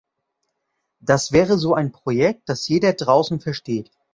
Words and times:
Das 0.99 1.31
wäre 1.31 1.59
so 1.59 1.75
ein 1.75 1.91
Projekt, 1.91 2.49
das 2.49 2.67
jeder 2.67 2.93
draußen 2.93 3.39
versteht. 3.39 3.91